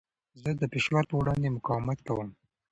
[0.41, 2.29] زه د فشار په وړاندې مقاومت کوم.